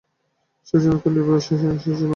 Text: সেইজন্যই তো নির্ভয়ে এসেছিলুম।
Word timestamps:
সেইজন্যই 0.67 1.01
তো 1.03 1.07
নির্ভয়ে 1.09 1.37
এসেছিলুম। 1.37 1.75